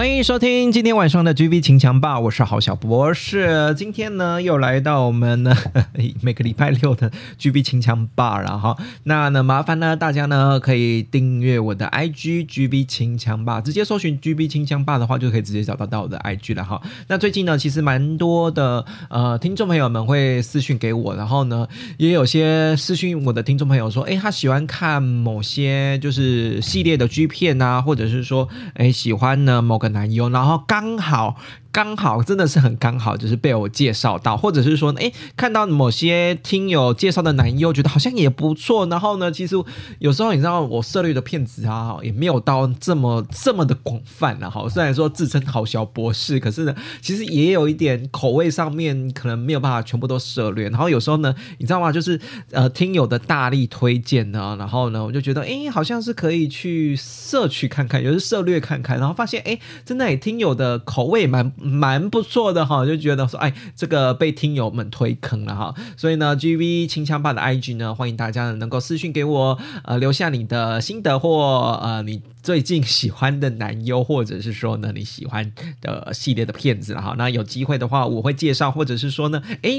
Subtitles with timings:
[0.00, 3.74] 欢收听今天晚上的 GB 情强吧，我是郝小博士。
[3.76, 5.54] 今天呢，又来到我们呢
[6.22, 8.76] 每个礼拜六的 GB 情强吧了哈。
[9.04, 16.80] 那呢，麻烦呢大家呢可以订阅我的 IG GB 情强吧，直接搜寻 GB 情强吧的话，就可以直接找到到我的 IG 了哈。
[17.08, 21.68] 那最近呢，其实蛮多的呃听众朋友们会私讯给我，然后呢，
[21.98, 29.90] 也有些私讯我的听众朋友说，哎，他喜欢看某些就是系列的 G 片啊，或者是说，哎，喜欢呢某个。
[29.90, 31.36] 男然后刚好。
[31.72, 38.84] 刚好真的是很刚好，就是被我介绍到，或者是说，哎，看到某些听友介绍的男优，觉得好像也不错。
[38.86, 39.54] 然后呢，其实
[40.00, 44.68] 有时候你知道，我涉猎的片子啊，也没有到这么这么的广泛了哈。
[44.68, 50.68] 虽然说自称好小博士，可是呢，其实也有一点口味上面可能没有办法全部都涉猎。
[50.70, 51.92] 然后有时候呢，你知道吗？
[51.92, 61.52] 就是呃，听友的大力推荐呢，然后呢，我就觉得，哎，好像是可以去摄取看看，也是涉略看看，然后发现，哎，真的，听友的口味蛮。
[61.60, 72.22] 蛮不错的哈，就觉得说，哎，这个被听友们推坑了哈，所以呢，G V 清枪霸的 I G 呢，欢迎大家能够私信给我，呃，留下你的心得或呃你。
[72.42, 79.70] 最近喜欢的男优，或者是说呢，你喜欢的系列的片子哈，那有机会的话，我会介绍，或者是说呢，哎，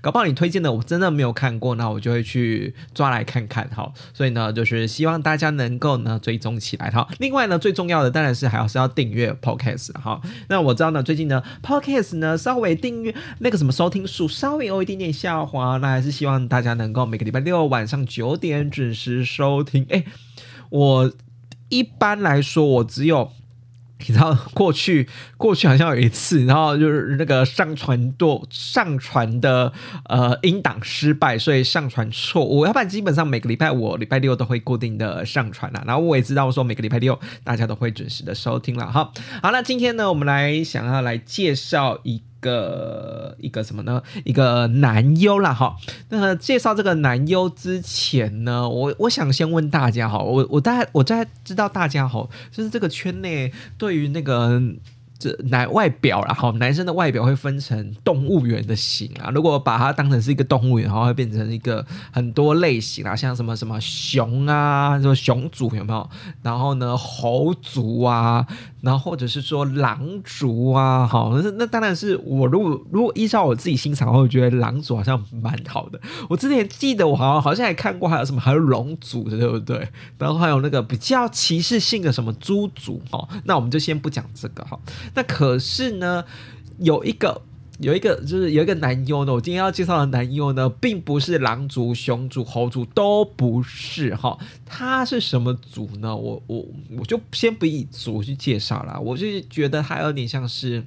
[0.00, 3.92] 搞不好你推荐的我真的没有看过，那我就会去抓来看看哈。
[4.12, 7.06] 所以呢，就是希望大家能够呢追踪起来哈。
[7.20, 10.20] 另外呢，最重要的当然是还要是要订阅 Podcast 哈。
[10.48, 19.86] 那我知道呢，最近呢 Podcast 呢稍微订阅那个什么收听数稍微有一点点下滑，那还是希望大家能够每个礼拜六晚上九点准时收听。
[19.90, 20.04] 哎，
[20.70, 21.12] 我。
[21.70, 23.30] 一般来说，我只有
[24.06, 29.72] 你知道，过去过去好像有一次，然后就是那个上传多上传的
[30.04, 32.64] 呃音档失败，所以上传错误。
[32.64, 35.82] 要不然基本上每个礼拜五、礼拜六都会固定的上传啦。
[35.84, 39.12] 然后我也知道说每个礼拜六大家都会准时的收听了哈。
[39.42, 42.22] 好，那今天呢，我们来想要来介绍一。
[42.40, 44.02] 个一个什么呢？
[44.24, 45.76] 一个男优啦，哈。
[46.08, 54.62] 那介绍这个男优之前呢，我我想先问大家哈，我我大概我在知道大家哈，就是这个圈内对于那个。
[55.20, 59.32] 这男外表啦，好，男生的外表会分成动物园的型啊。
[59.34, 66.08] 如果把它当成是一个动物园，然后会变成一个很多类型啊，像什么什么熊啊，什么熊族有没有？
[66.40, 68.46] 然后呢，猴族啊，
[68.80, 76.00] 然后或者是说狼族啊，好，那那当然是我如果如果依照我自己欣赏，我觉得狼族好像蛮好的。
[76.28, 79.88] 我之前记得我好像好像还看过还有什么还有龙族的，对不对？
[80.18, 83.28] 然后还有那个比较歧视性的什么猪族哦。
[83.44, 84.78] 那我们就先不讲这个哈。
[85.14, 86.24] 那可是呢，
[86.78, 87.42] 有一个
[87.80, 94.36] 有一个就是有一个男优呢，我今天要介绍的男优呢，并不是狼族、熊族、猴族，都不是哈。
[94.66, 96.16] 他是什么族呢？
[96.16, 96.66] 我我
[96.98, 100.84] 我就先不以族去介绍了，我就觉得他有点像是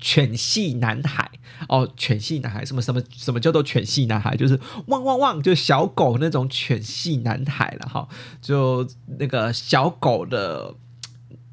[0.00, 1.30] 犬系男孩
[1.68, 4.36] 哦，犬系男孩什么什么什么叫做犬系男孩？
[4.36, 8.08] 就是汪汪汪，就小狗那种犬系男孩了哈，
[8.42, 8.88] 就
[9.18, 10.74] 那个小狗的。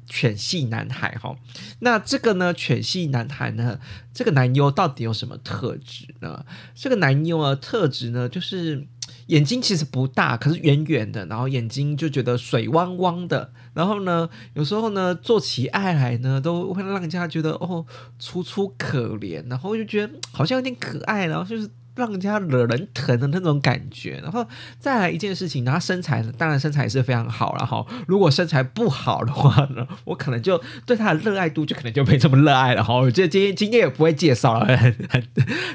[0.08, 1.36] 犬系男孩哈，
[1.80, 2.52] 那这个呢？
[2.54, 3.78] 犬系男孩呢？
[4.12, 6.44] 这个男优到底有什么特质呢？
[6.74, 8.86] 这个男优啊，特质呢，就是
[9.28, 17.84] 眼睛其实不大，可是圆圆的，然后眼睛就觉得水汪汪的，然后呢，有时候呢，做起爱来呢，都会让人家觉得哦，
[18.18, 21.70] 楚楚可怜，然后就觉得好像有点可爱，然后就是。
[21.98, 24.46] 让人家惹人疼的那种感觉，然后
[24.78, 27.84] 再来一件事情，他身材当然身材也是非常好了哈。
[28.06, 32.94] 如果身材不好的话呢，我可能就对他的热爱度就可能就没这么热爱了哈。
[32.94, 35.22] 我觉得今天今天也不会介绍了，很很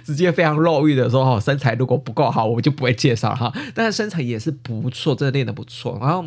[0.06, 3.53] 直接非常肉欲的说哈，身材如果不够好，我就不会介绍哈。
[3.75, 6.25] 但是身材也是不错，真的练得不错，然后。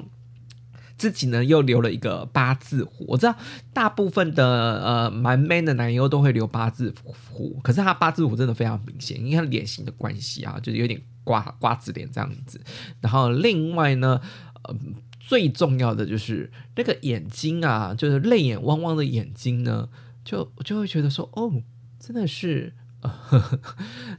[0.97, 3.37] 自己呢又留了一个八字胡，我知道
[3.73, 12.61] 大部分的呃蛮 man 的男优都会留八字胡，可是他八字胡真的非常明显，因为他脸型的关系啊，就是有点瓜瓜子脸这样子。
[13.01, 14.21] 然后另外呢，
[14.65, 14.75] 呃
[15.21, 19.89] 最重要的就是那个眼睛啊，就是泪眼汪汪的眼睛呢，
[20.25, 21.53] 就就会觉得说哦，
[21.99, 22.73] 真的是。
[23.07, 23.59] 呵 呵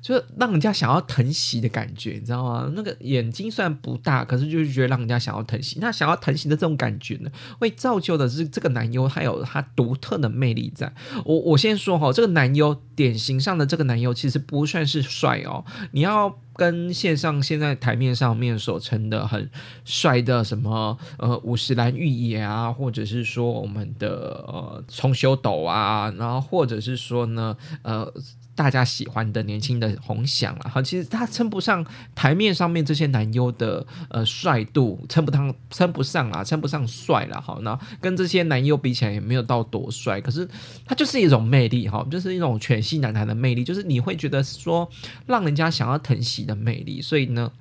[0.01, 2.71] 就是让人家想要疼惜的感觉，你知道吗？
[2.75, 5.79] 那个眼睛虽然不大，可是就是觉得让人家想要疼惜。
[5.79, 7.29] 那想要疼惜的这种感觉呢，
[7.59, 10.93] 会造就的是这个男优他有他独特的魅力在。
[11.25, 16.39] 我我先说哈，这个男优典型上的这个男优其实不算是帅哦，你要。
[16.57, 19.47] 跟线上现在台面上面所称的很
[19.85, 28.11] 帅的什么呃五十岚玉野啊，或者是说我们的呃重修斗啊，然后或者是说呢呃。
[28.57, 37.59] 大家喜欢的年轻的红翔了哈，其实他称不上台面上面这些男优的呃帅度，称不上称不上啊，称不上帅了哈。
[37.61, 40.49] 那跟这些男优比起来也没有到多帅，可是
[40.87, 44.89] 他就是一种魅力哈，就是一种全系男孩的魅力，就是你会觉得说
[45.27, 47.51] 让人家想要疼惜的魅力，所以呢。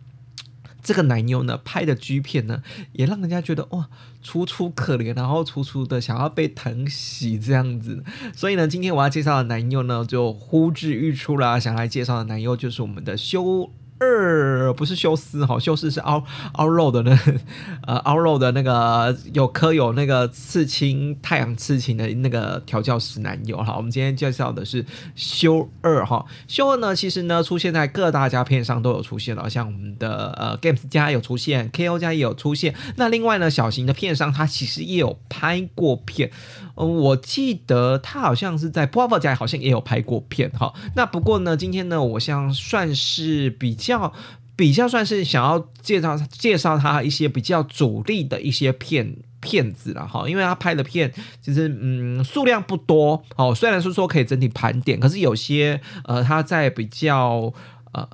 [0.86, 2.62] 这个男优呢拍的 G 片呢，
[2.92, 3.88] 也让人家觉得哇
[4.22, 8.04] 楚楚可怜，然后楚楚的想要被疼惜这样子。
[8.32, 11.58] 所以呢，今天我要介绍的男优呢，就呼之欲出了。
[11.58, 13.72] 想来介绍的男优就是我们的修。
[13.98, 16.22] 二不是修斯哈，修斯是凹
[16.54, 17.18] 凹肉的那
[17.86, 23.74] 呃凹肉的那个有颗有那个刺青太阳刺青的那个调教师男友哈。
[23.76, 24.84] 我们今天介绍的是
[25.14, 32.74] 修二哈，修二呢其实呢出现在各大家片上都有出现了，像我们的呃 Games 家有出现，KO 家也有出现。
[32.96, 36.30] 那另外呢小型的片商他其实也有拍过片。
[36.76, 40.72] 嗯，我记得他好像是在波波家好像也有拍过片哈。
[40.94, 44.12] 那不过呢，今天呢，我像算是比较
[44.54, 50.28] 比较算是想要介绍介绍他一些比较主力的一些片片子了哈。
[50.28, 57.52] 因为他拍的片其实嗯数量不多哦，虽然是说可以整体盘点，可是有些呃他在比较
[57.92, 58.08] 呃。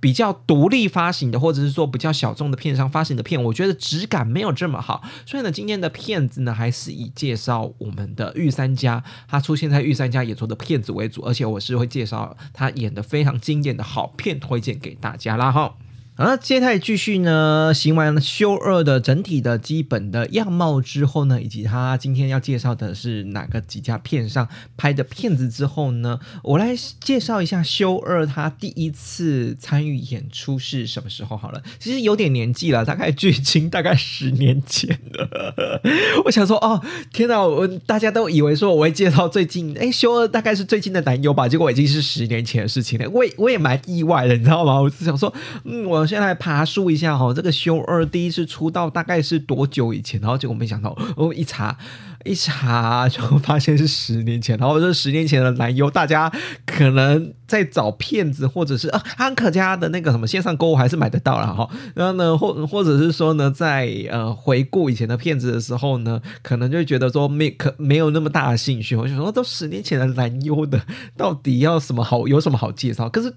[0.00, 5.02] 比较独立发行的，或者是说比较小众的片商发行的片，我觉得质感没有这么好。
[5.26, 15.74] 所以呢，今天的片子呢，还是以介绍我们的御三家，他出现在御三家演出的片子为主，而且我是会介绍他演的非常经典的好片，推荐给大家啦哈。
[16.18, 31.62] 而接下来继续呢，行完了修二的整体的基本的样貌之后呢，以及他今天要介绍的是哪个几家片上拍的片子之后呢，我来介绍一下修二他第一次参与演出是什么时候好了。
[31.78, 35.80] 其实有点年纪了，大概距今大概十年前了。
[36.26, 36.82] 我想说，哦，
[37.12, 43.08] 天哪，我大家都以为说我会介绍最近，哎，修二大概是最近的男友吧，结果已经是十年前的事情了。
[43.10, 44.80] 我也我也蛮意外的，你知道吗？
[44.80, 45.32] 我是想说，
[45.62, 46.07] 嗯，我。
[46.08, 50.18] 先来爬树一下哈，这个修二第一次出道大概是多久以前？
[50.20, 51.76] 然后结果没想到，哦，一查
[52.24, 54.56] 一查就发现是十年前。
[54.58, 56.32] 然后这十年前的男优，大家
[56.66, 61.68] 可能在找骗子，或者是啊安可家的那个什么线上购物还是买得到了哈。
[61.94, 68.96] 然后呢，或或者是说呢，在呃回顾以前的骗子的时候呢，可能就觉得说没可没有那么大的兴趣。
[68.96, 70.80] 我就说，都十年前的男优的，
[71.16, 72.26] 到底要什么好？
[72.26, 73.08] 有什么好介绍？
[73.08, 73.32] 可是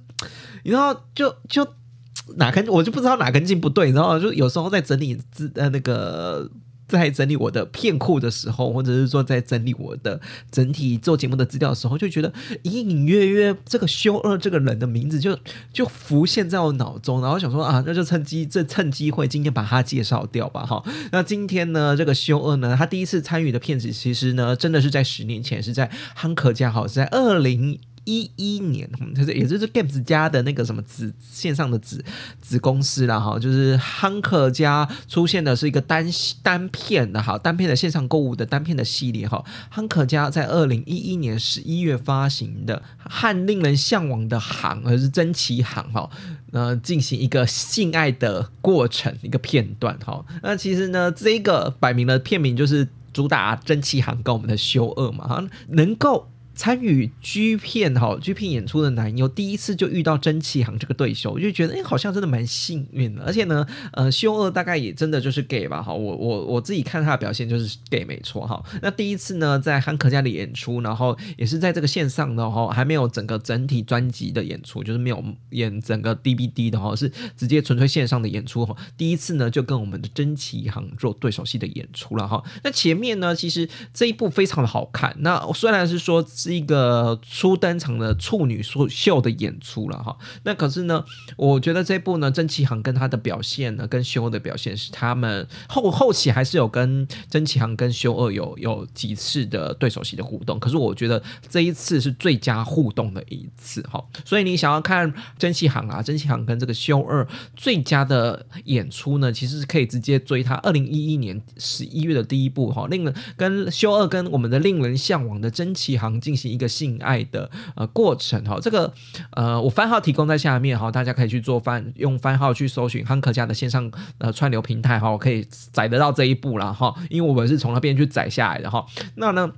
[0.63, 1.67] 你知道，就就。
[2.37, 4.19] 哪根我就不知道哪根筋不对，你知道？
[4.19, 6.49] 就有时候在整理资呃那个
[6.87, 10.19] 在整理我的片库的时候，或者是说在整理我的
[10.51, 12.31] 整体做节目的资料的时候，就觉得
[12.63, 15.37] 隐隐约约这个修二这个人的名字就
[15.71, 20.83] 就浮现在我脑中，然后想说啊，那就趁机这趁机会今天把他介绍掉吧，哈。
[21.11, 27.79] 那今天呢，这个修二呢，他第一次参与的片子，其实呢，真的是在十年前，是在汉克家，好是在二零。
[28.03, 32.03] 一一年，就是也就是 Games 家的那个什么子线上的子
[32.41, 36.09] 子公司了哈，就是 Hunker 家出现的是一个单
[36.41, 39.45] 单片的哈，单片的线上购物的单片的系列哈。
[39.71, 46.09] Hunker 家在二零一一年十一月发行的《和令人向往的行》，而是真奇行哈，
[46.51, 50.25] 呃，进行一个性爱的过程一个片段哈。
[50.41, 56.30] 那其实呢，这个摆明了片名就是主打真奇航跟我们的修二嘛哈，能够。
[56.61, 63.23] 参与 G 片哈 G 片演出的男优，第一次就遇到真气行这个对手，我就觉得哎，好像真的蛮幸运的。
[63.23, 68.63] 而且呢，呃，修二大概也真的就是 gay 吧哈，我我我自己看他的表现就是 gay 没错哈。
[68.83, 78.75] 那第一次呢，在汉克家里演出，然后也是在这个线上的哈，还没有整个整体专辑的演出，就是没有演整个 DVD 的哈，是直接纯粹线上的演出哈。
[78.95, 82.43] 第一次呢，就跟我们的真气行做对手戏的演出了哈。
[82.63, 85.15] 那前面呢，其实这一部非常的好看。
[85.21, 86.23] 那虽然是说。
[86.51, 91.05] 是一个初登场的处女秀秀的演出了哈，那可是呢，
[91.37, 116.40] 我觉得这部呢，曾启航跟他的表现呢，跟修二的表现是他们后后期还是有跟曾启航跟修二有有几次的对手戏的互动，可是我觉得这一次是最佳互动的一次哈，所以你想要看曾启航啊，曾启航跟这个修二最佳的演出呢，其实是可以直接追他二零一一年十一月的第一部哈，令人跟修二跟我们的令人向往的曾启航进。
[116.49, 118.57] 一个性爱的呃过程哈。
[118.61, 118.93] 这个
[119.31, 126.93] 呃我番号提供在下面哈，大家可以去做番用番号去搜寻汉克家的线上呃串流平台哈，我可以载得到这一步了哈。
[127.09, 128.85] 因为我们是从那边去载下来的哈。
[129.15, 129.51] 那呢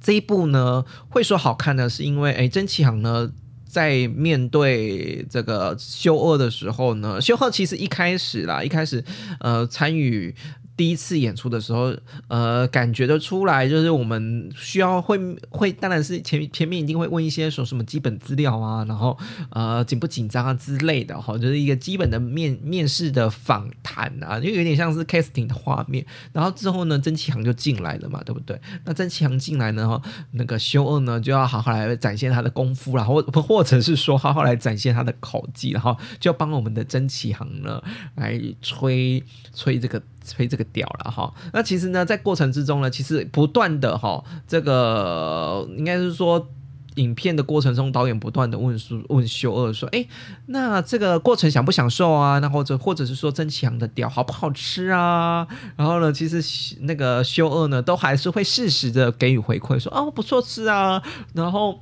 [0.00, 3.30] 这一部呢会说好看呢，是因为哎真奇航呢。
[3.72, 9.02] 在面对这个修二的时候呢，修二其实一开始啦，一开始
[9.40, 10.34] 呃参与。
[10.76, 11.94] 第一次演出的时候，
[12.28, 15.18] 呃，感觉得出来，就是我们需要会
[15.50, 19.16] 会，当然是前前面一定会问一些说什么基本资料啊，然后
[19.50, 26.04] 呃紧不紧张啊之类的哈，就是一个基本的面面试的访谈啊，就有点像是 casting 的画面。
[26.32, 28.58] 然后之后呢，曾启航就进来了嘛，对不对？
[28.84, 30.00] 那曾启航进来呢，
[30.32, 37.82] 那个修二呢就要好好来展现他的功夫啦，或或者是说好好来展现他的口技，然后就要帮我们的曾启航呢
[38.14, 39.22] 来吹
[39.54, 40.02] 吹这个。
[40.24, 46.48] 吹这个屌了哈，那其实呢，在过程之中呢，其实不断的哈，这个应该是说，
[46.96, 50.06] 影片的过程中，导演不断的问说问修二说，哎，
[50.46, 52.38] 那这个过程享不享受啊？
[52.38, 55.46] 那或者或者是说曾强的屌好不好吃啊？
[55.76, 61.02] 然后呢，其实那个修二呢，都还是会适时的给予回馈，说哦不错吃啊，
[61.34, 61.80] 然后。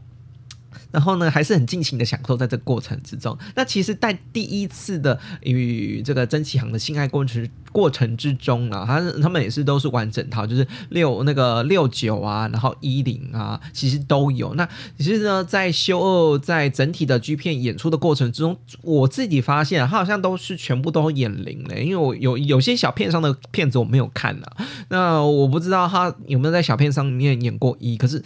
[0.90, 3.36] 然后呢，还是很尽情的享受在这个过程之中。
[3.54, 14.54] 那其实，在第一次的与这个曾启航的性爱过程过程之中啊，他他们也是都是完整套，就是六那个六九啊，然后一零啊，其实都有。
[14.54, 14.68] 那
[14.98, 24.56] 其实呢，在修二在整体的 G 片演出的过程之中，我自己发现他好像都是全部都演零了，因为我有有些小片上的片子我没有看啊，
[24.88, 28.22] 那我不知道他有没有在小片上面演过一，可是。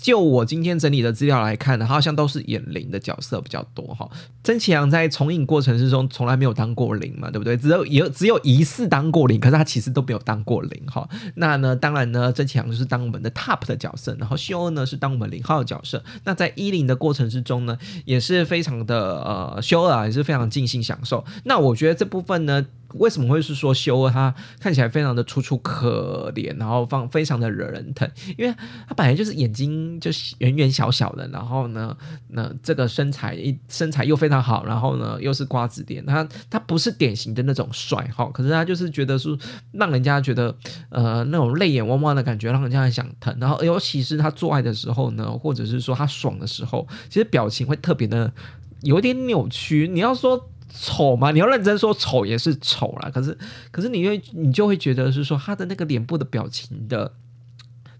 [0.00, 4.08] 就我今天整理的资料来看呢，好像都是演零的角色比较多哈。
[4.44, 7.56] 曾启阳在重影过程之中从来没有当过零嘛，对不对？
[7.56, 11.08] 只有有只有疑似当过零，可是他其实都没有当过零哈。
[11.34, 16.02] 那呢，当然呢，曾启阳就是当我们的 top 的角色，然后秀恩呢是当我们零号的角色。
[16.24, 21.24] 那在一零的过程之中呢，也是非常的呃，秀恩啊也是非常尽兴享受。
[21.44, 22.64] 那我觉得这部分呢。
[22.94, 28.10] 为什么会是说修他看起来非常的楚楚可怜，然后放非常的惹人疼？
[28.38, 28.54] 因为
[28.86, 31.94] 他本来就是眼睛就圆圆小小的，然后呢，
[32.28, 39.36] 那这个身材一身材又非常好，然后呢又是瓜子脸，他他不是典型的那种帅哈，可是他就是觉得是
[39.72, 40.56] 让人家觉得
[40.88, 43.36] 呃那种泪眼汪汪的感觉，让人家很想疼。
[43.38, 48.32] 然后尤其是他做爱的时候呢，或者是说他爽的时候，其实表情会特别的
[48.80, 49.86] 有点扭曲。
[49.92, 50.48] 你要说。
[50.68, 51.30] 丑吗？
[51.30, 53.36] 你要认真说丑也是丑啦，可是
[53.70, 57.14] 可是你会你就会觉得是说他的那个脸部的表情的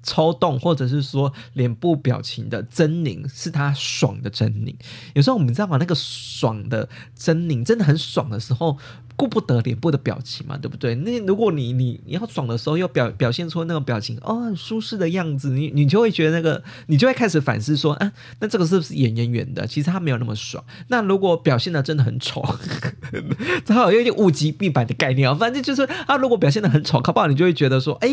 [0.03, 4.75] 抽动，或者是说脸部表情的狰狞，是他爽的狰狞。
[5.15, 5.77] 有时候我们知道吗？
[5.79, 8.79] 那个爽的狰狞真的很爽的时候。
[9.19, 10.95] 顾不得脸部的表情嘛，对不对？
[10.95, 19.67] 那如果你你你要爽的时候，又表表现出那种表情哦，很舒适的样子，你你就会觉得那个，你就会开始反思说，啊，那这个是不是演员演的？
[19.67, 20.65] 其实他没有那么爽。
[20.87, 22.41] 那如果表现的真的很丑，
[23.67, 25.35] 正好有点物极必反的概念啊。
[25.35, 28.09] 反正就是他如果表现的很丑，搞不好你就会觉得说，哎，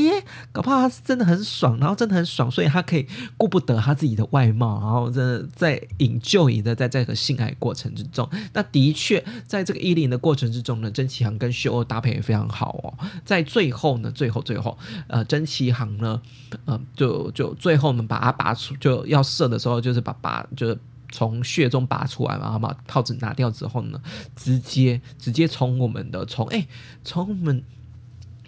[0.51, 3.05] 搞不好他是真的很爽，然后真的很爽，所以他可以
[3.38, 8.27] 顾不得他自己的外貌，然后真的在引咎你的在这个性爱过程之中。
[8.53, 10.91] 那的确，在这个依恋的过程之中呢。
[10.96, 16.22] 曾启航跟秀二搭配也非常好哦，在最后呢，最后最后，呃，曾启航呢，
[16.66, 20.80] 嗯，就就最后我们，把它拔出，就要射的时候，就是把拔，就是
[21.12, 24.02] 从血中拔出来嘛，然后把套子拿掉之后呢，
[24.38, 26.66] 直接直接从我们的从哎
[27.04, 27.62] 从我们，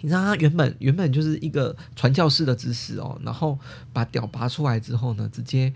[0.00, 3.58] 你知道他原本原本就是一个传教士的姿势哦，然后
[3.92, 5.72] 把屌拔出来之后呢，直接。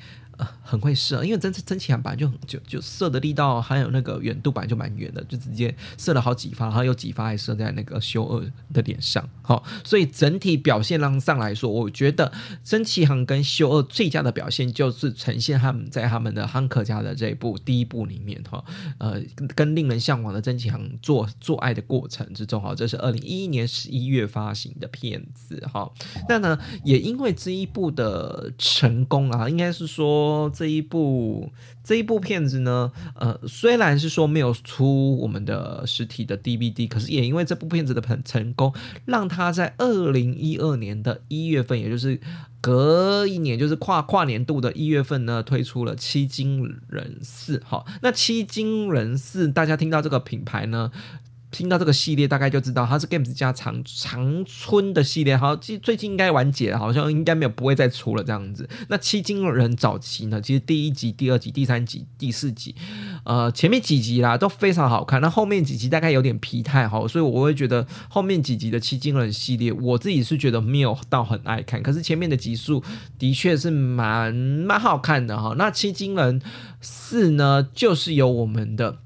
[0.63, 12.33] 很会射，因为真真起来本来就就就射的力道还有那个远度本来就蛮远的，就直接射了好几发，然后有几发还射在那个修二的脸上，好，所以整体表现上上来说，我觉得
[12.65, 18.65] 真奇航跟修二最佳的表现就是呈现他们在他们的汉克家的这一部第一部里面哈，
[18.99, 19.21] 呃，
[19.55, 25.91] 跟令人向往的真奇航做做爱的过程之中哈，这是二零一一年十一月发行的片子哈，
[26.29, 30.32] 那呢也因为这一部的成功啊，应该是说。
[30.55, 38.73] 这一部这一部片子呢，呃，虽然是说没有出我们的实体的 DVD，可是也因为这部片子的很成功，
[39.05, 42.21] 让他在二零一二年的一月份，也就是
[42.61, 47.59] 隔一年，就是跨跨年度的一月份呢，推出了《七金人四》。
[47.65, 50.93] 好，那《七金人四》，大家听到这个品牌呢？
[51.53, 55.37] 听到这个系列，大概就知道它是 Games 家长长春的系列。
[55.37, 58.69] 好，最最近应该完结了，好像应该没有不会再出了这样子。
[58.89, 62.75] 那七金人早期呢，其实第一集、第二集、第三集、第四集，
[63.25, 65.21] 呃，前面几集啦都非常好看。
[65.21, 71.83] 那后面几集大概有点疲态哈，所以我会觉得后面几集的七金人系列，我自己是觉得没有到很爱看。
[71.83, 72.83] 可是前面的集数
[73.19, 75.55] 的确是蛮蛮好看的哈。
[75.59, 76.41] 那七金人
[76.81, 78.97] 四呢，就是由我们的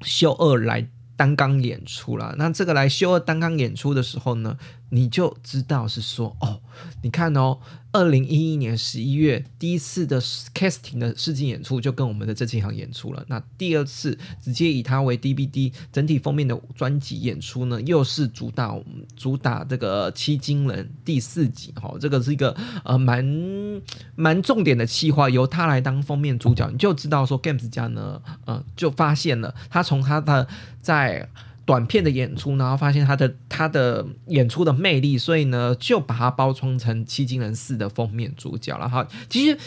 [0.00, 0.88] 修二来。
[1.22, 4.58] 单刚演出了，那这个来修二单刚演出的时候呢，
[4.94, 6.60] 你就知道是说哦，
[7.00, 7.58] 你看哦，
[7.92, 18.78] 二零一一年十一月第一次的 casting 的试镜演出就跟我们的郑敬航演出了，那第二次直接以他为 DVD 整体封面的专辑演出呢，又是主打
[19.16, 23.24] 主打这个七金人第四集哈，这个是一个呃蛮
[24.14, 30.46] 蛮重点的企划，由他来当封面主角，你就知道说 Games 家呢，呃，就发现了他从他的
[30.82, 31.26] 在
[31.64, 39.06] 短片的演出，然后发现他的他的演出的魅力，所以呢就把它包装成《七金人四》的封面主角了哈。
[39.28, 39.58] 其实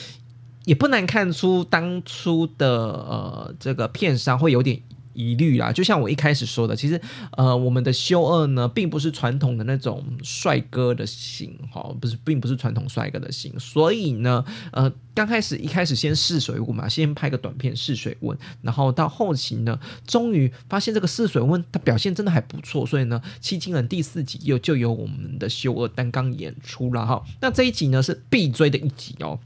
[0.66, 4.82] 也不难看出当初的呃这个片商会有点。
[5.16, 7.00] 疑虑啦，就像我一开始说的，其实
[7.32, 29.40] 呃，我们的修二呢，并不是传统的那种帅哥的型，哈，不是，并不是传统帅哥的型，所以呢，呃，刚开始一开始先试水温嘛，先拍个短片试水温，然后到后期呢，终于发现这个试水温它表现真的还不错，所以呢，七金人第四集又就由我们的修二单纲演出了哈，那这一集呢是必追的一集哦，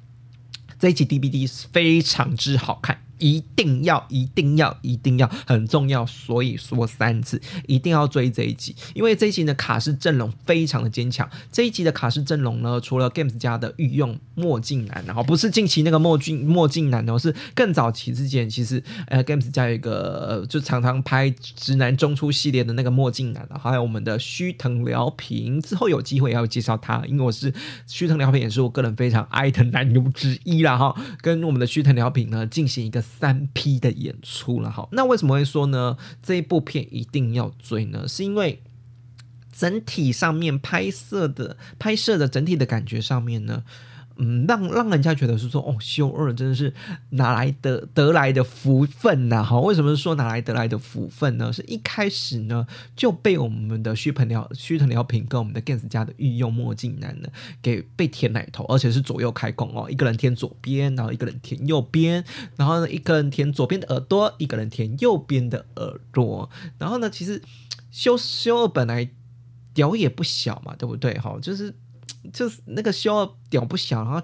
[0.80, 3.02] 这一集 DVD 是非常之好看。
[3.20, 11.30] 一定要，一定要，一定要，很重要，所以说三次，一定要追这一集，因为这一集的卡式阵容非常的坚强。
[11.52, 27.54] 这一集的卡式阵容呢，除了 Games 家的御用墨镜男，然后不是近期那个墨镜墨镜男哦，是更早期之前，其实呃 Games 家有一个就常常拍直男中出系列的那个墨镜男，还有我们的须藤辽平，之后有机会要介绍他，因为我是
[27.86, 33.04] 须藤辽平，也是我个人非常爱的男优之一啦哈，跟我们的须藤辽平呢进行一个。
[33.18, 35.98] 三批的演出了哈，那为什么会说呢？
[36.22, 38.08] 这一部片一定要追呢？
[38.08, 38.62] 是因为
[39.52, 43.64] 整体上面拍摄的拍摄的整体的感觉上面呢。
[44.22, 46.74] 嗯，让让人家觉得是说，哦，修二真的是
[47.12, 49.42] 哪来的得来的福分呐？
[49.42, 51.54] 哈，为什么说哪来得来的福分呢？
[51.54, 57.30] 是一开始呢就被我们的虚盆疗虚藤疗平跟我们的 Gans 家的御用墨镜男呢
[57.62, 62.26] 给被舔奶头，而且是左右开弓哦，一个人舔左边，然后一个人舔右边，
[62.58, 67.42] 然后呢一个人舔左边的耳朵，一个人舔右边的耳朵，然后呢其实
[67.90, 69.10] 修修二本来
[69.74, 71.18] 屌也不小嘛，对不对？
[71.18, 71.74] 哈，就是。
[72.34, 74.22] 就是那个修二屌不小，然后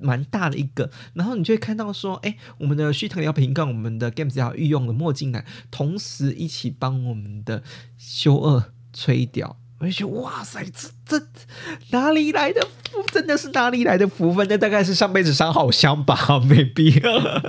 [0.00, 7.62] 蛮大的一个，然后你就会看到说，哎，我们的须藤要平跟我们的 Games 要御用的墨镜男，同时一起帮我们的
[7.96, 9.56] 修二吹屌。
[9.80, 11.24] 我就觉得哇塞，这这
[11.90, 12.60] 哪里来的
[12.90, 13.00] 福？
[13.12, 14.44] 真的是哪里来的福分？
[14.48, 17.42] 那大概是上辈子烧好香吧，没必要。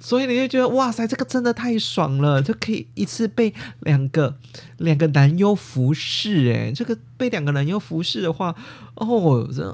[0.00, 4.38] 所以你就觉得哇塞，这个真的太爽了，就可以一次被两个
[4.78, 6.50] 两个男优服侍。
[6.50, 8.54] 哎，这个被两个男优服侍的话，
[8.94, 9.06] 哦，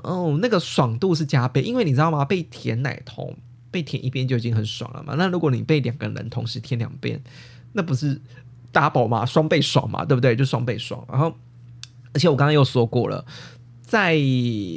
[0.03, 1.63] 哦，那个爽度是加倍。
[1.63, 2.25] 因为你知道吗？
[2.25, 3.33] 被舔奶头，
[3.71, 5.15] 被舔一边就已经很爽了嘛。
[5.17, 7.23] 那如果你被两个人同时舔两边，
[7.75, 8.21] 那不是
[8.73, 9.25] double 吗？
[9.25, 10.35] 双倍爽嘛，对不对？
[10.35, 11.07] 就双倍爽。
[11.09, 11.33] 然后。
[12.15, 13.25] 而且我刚刚又说过了。
[13.93, 14.17] 在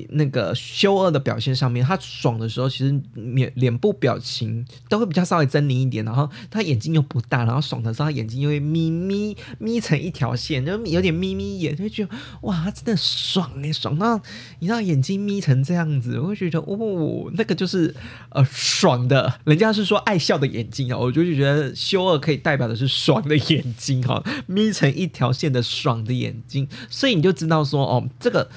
[0.10, 12.10] 那个修二的表现上面，他爽的时候，其实脸脸部表情都会比较稍微狰狞一点，然后他眼睛又不大，然后爽的时候，他眼睛又会眯眯眯成一条线，就有点眯眯眼，就觉得
[12.42, 14.22] 哇，他真的爽哎，爽到
[14.60, 17.96] 你知道眼睛眯成这样子，我会觉得哦，那个就是
[18.32, 28.50] 呃爽的，人家是说爱笑的眼睛啊，我就觉得修二可以代表的是爽的眼睛哈，眯成一条线的爽的眼睛，所以你就知道说哦，这个。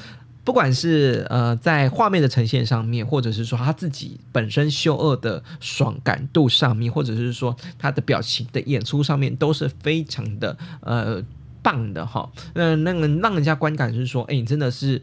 [0.48, 11.22] 不管是呃在画面的呈现上面，或者是说他自己本身秀二的爽感度上面，或者是说他的表情的演出上面，都是非常的呃
[11.60, 12.26] 棒的哈。
[12.54, 15.02] 嗯，那个让人家观感是说，哎，你真的是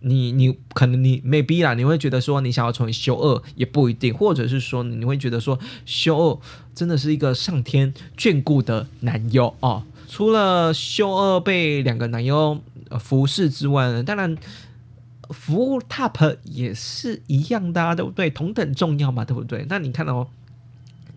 [0.00, 6.38] 你你可能你没必啦，你会觉得说你想要成为修二也不一定，或者是说你会觉得说修二
[6.74, 9.84] 真的是一个上天眷顾的男优哦。
[10.08, 12.60] 除了修二被两个男优
[12.98, 14.36] 服侍之外呢，当然。
[15.32, 18.30] 服务 top 也是一样的，啊对不对？
[18.30, 19.66] 同等重要嘛，对不对？
[19.68, 20.28] 那你看哦，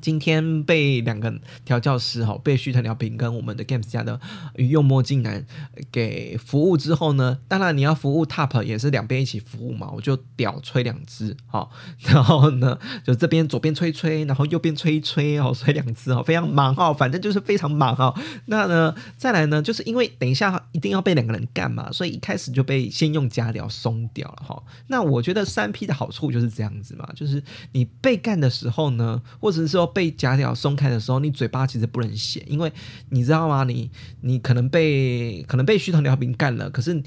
[0.02, 4.20] 今天被两个调教师哈，被须藤辽平跟我们的 Games 家的
[4.56, 5.44] 鱼用墨镜男
[5.92, 11.68] 给服务之后呢，当然你要服务 Top 也是两边一起服务嘛，我就屌吹两只哈，
[12.06, 18.14] 然后呢就这边左边吹吹，然后右边吹一吹哦，吹两只哦，非常忙哦，反正就是非常忙哦。
[18.46, 24.62] 那呢再来呢，就是因为等一下一定要被两个人干嘛，所以一开始就被先用加疗松掉了哈。
[24.88, 29.85] 那我觉得三 P 的好处就是这样子嘛，就是你被干的时候呢，或者是说。
[29.86, 32.72] 被夹条松开的时候，你嘴巴其实不能写，因为
[33.10, 33.64] 你知道吗？
[33.64, 33.90] 你
[34.22, 37.04] 你可能被可能被虚藤辽平干了，可是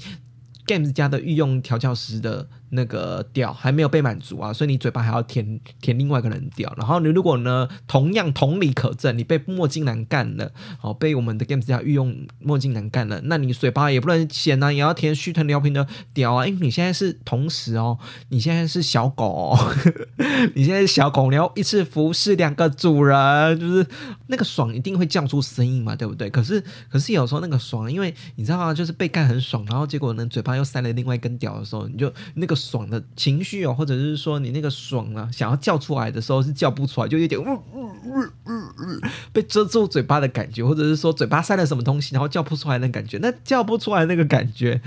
[0.65, 2.47] Games 家的御用调教师的。
[2.71, 6.73] 那个屌还没有被满足啊，所以你嘴巴还要舔舔另外一个人屌。
[6.77, 10.51] 然后你如果呢，同样同理可证，你被墨镜男干了，
[10.81, 16.45] 哦，被我们的 Games 家御用墨镜男干了，那你嘴巴也不能闲啊，也要舔虚藤辽平的屌啊。
[16.45, 17.97] 因为你现在是同时哦，
[18.29, 19.57] 你现在是小狗，
[20.53, 23.87] 你现在是小狗，你要一次服侍两个主人，就是
[24.27, 26.29] 那个爽一定会叫出声音嘛，对不对？
[26.29, 28.73] 可是可是有时候那个爽，因为你知道吗？
[28.73, 32.58] 就是被干很爽，然后结果呢，嘴巴又塞了另外一根屌的时候，你就那个。
[32.59, 38.19] 爽的情绪哦，或者是说你那个爽啊，想要叫出来的时候是叫不出来，就有点呜呜呜
[38.51, 43.17] 呜被遮住嘴巴的感觉，或者是说嘴巴塞了什么东西，然后叫不出来的感觉。
[43.21, 44.81] 那叫不出来那个感觉，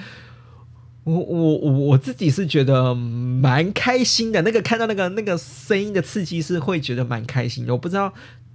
[1.05, 4.43] 我我我我自己是觉得蛮开心的。
[4.43, 7.73] 那个看到那个那个声音的刺激是会觉得蛮开心的。
[7.73, 8.13] 我不知道。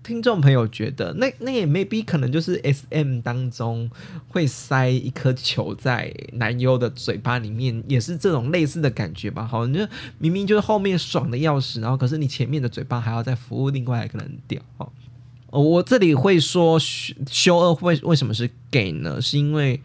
[0.08, 3.92] 听众朋友觉得，那那也 maybe 可能就是 S M 当中
[4.30, 9.46] 会塞一颗球在男优的嘴巴里面，也是这种类似的感觉吧？
[9.46, 9.86] 好，你就
[10.18, 14.62] 明明就是后面爽的要死，然后可是你前面的嘴巴还要再服务另外一个人掉。
[15.50, 19.22] 哦，我这里会说修二会为什么是 gay 呢？
[19.22, 19.82] 是因为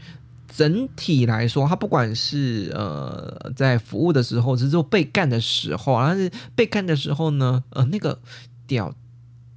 [0.55, 8.21] 整体来说，他不管是呃在服务的时候，是做被干的时候，但是被干的时候呢，呃那个
[8.69, 8.95] 屌。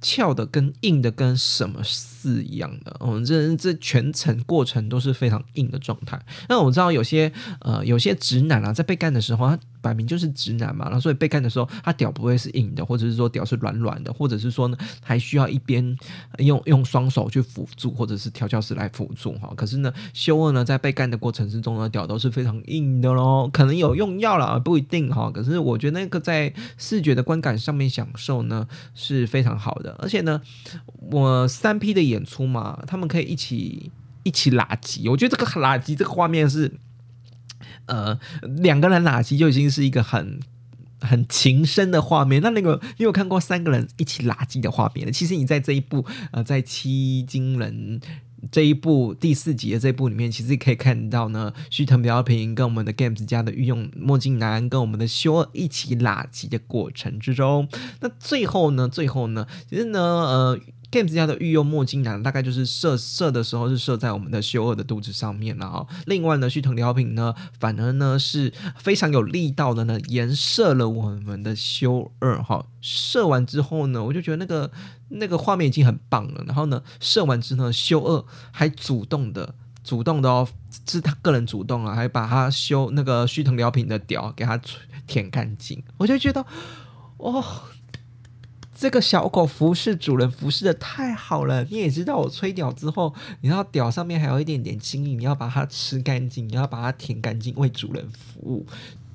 [0.00, 6.20] 翘的跟硬的跟什么似一样的，我们这这全程过程都是非常硬的状态。
[6.48, 9.58] 那我知道有些呃有些直男啊，在被干的时候他。
[9.86, 15.96] 摆明就是直男嘛，然后所以被干的时候，他屌不会是硬的，或者是说屌是软软的，或者是说呢，还需要一边
[16.38, 19.52] 用用双手去辅助，或者是调教师来辅助哈。
[19.56, 25.30] 可是呢，修二呢，在被干的过程之中呢，屌都是非常硬的喽，可能有用药了，不一定哈。
[25.30, 30.42] 可是我觉得那个在视觉的观感上面享受呢是非常好的，而且呢，
[31.12, 33.92] 我三 P 的演出嘛，他们可以一起
[34.24, 36.72] 一起拉机，我觉得这个拉机这个画面是。
[37.86, 38.18] 呃，
[38.62, 40.38] 两个人垃圾就已经是一个很
[41.00, 42.42] 很情深的画面。
[42.42, 48.00] 那那个你有看过三个人一起垃圾的画面其实你在这一部呃，在七金人
[48.52, 57.68] 这一部第四集的这一部里面，其实可以看到呢，须藤标平跟我们的 Games 家的御用墨镜男跟我们的修一起垃圾的过程之中，
[58.00, 60.60] 那最后呢，最后呢，其实呢，呃。
[60.90, 65.86] Games 家的御用墨镜男大概就是射射的时候是射在我们的修二的肚子上面了哈。
[66.06, 72.64] 另外呢，须藤辽平呢，反而呢是非常有力道的呢，延射了我们的修二哈。
[72.80, 74.70] 射完之后呢，我就觉得那个
[75.08, 76.44] 那个画面已经很棒了。
[76.46, 80.48] 然后呢，射完之后，修二还主动的主动的哦，
[80.88, 84.60] 是他个人主动啊，还把他修那个须藤辽平的屌给他
[85.06, 85.82] 舔干净。
[85.96, 86.46] 我就觉得，
[87.16, 87.44] 哦。
[88.78, 98.66] 这个小狗服侍主人服侍的太好了，你也知道我吹屌之后，你知道屌上面还有一点点精液，你要把它吃干净，你要把它舔干净，为主人服务。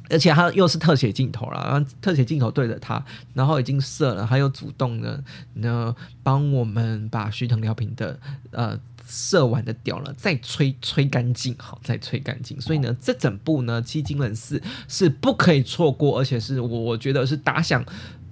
[0.10, 3.02] 而且它又是特写镜头了，然后特写镜头对着它，
[3.34, 8.20] 然后已经射了，它又主动的呢，帮我们把徐腾疗平的
[8.50, 12.60] 呃射完的屌了再吹吹干净，好再吹干净。
[12.60, 17.86] 所以呢，这整部呢《七金人四》是不可以错过，而且是我觉得是打响。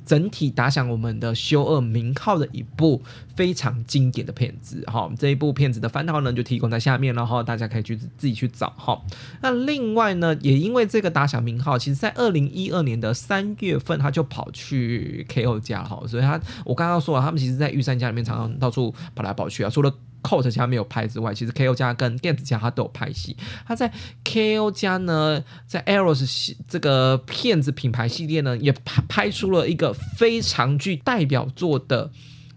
[0.09, 2.99] 整体打响我们的修二名号的一部
[3.35, 8.99] 非常经典的片子，哈，这一部片子的番号呢就提供在下面了哈，大家可以去自己去找哈。
[9.43, 19.93] 那另外呢，也因为这个打响名号，其实在二零一二年的三月份，他就跑去 KO 家哈，所以他我刚刚说了，他们其实在玉山家里面常常到处跑来跑去啊，除了。
[20.21, 23.35] Cot 家没有拍之外，其实 KO 家跟 Games 家他都有拍戏。
[23.65, 23.91] 他在
[24.23, 32.07] KO 家呢，在 Eros 系这个骗子品牌系列呢，也拍拍出了一个非常具代表作的《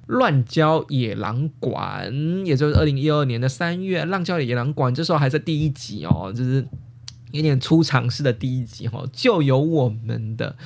[0.07, 2.13] 乱交野狼馆》，
[2.45, 6.67] 也就是二零一二年的三月，《浪交野狼馆》这时候还在第一集哦，就是
[7.31, 10.57] 有点出场式的第一集哈，就有我们的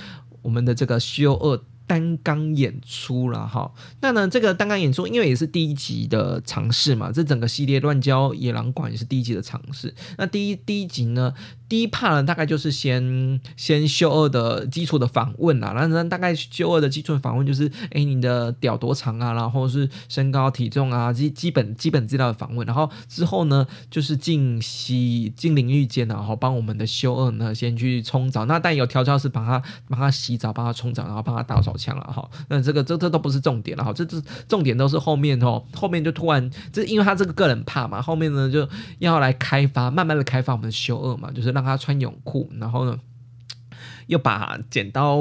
[0.42, 1.60] 我们的这个修二。
[1.86, 9.94] 单缸演出了哈，那呢这个单缸演出，因为也是第一集的尝试嘛，这整个系列《乱交野狼馆》也是第一集的尝试。
[10.18, 11.32] 那第一第一集呢，
[11.68, 38.68] 第一趴呢，大概就是先先修二的基础的访问啦，然后大概修二的基础访问就是，哎，你的屌多长啊，然后是身高体重啊，基基本基本资料的访问，然后之后呢，就是进洗进淋浴间，然后帮我们的修二呢先去冲澡，那但有调教师帮他帮他洗澡，帮他冲澡，然后帮他打手枪了哈，那这个这这都不是重点了哈，这这重点都是后面哦，后面就突然这因为他这个个人怕嘛，后面呢就
[39.00, 41.55] 要来开发，慢慢的开发我们的修二嘛，就是。
[41.56, 43.00] 让他穿泳裤，然后呢，
[44.08, 45.18] 又把剪刀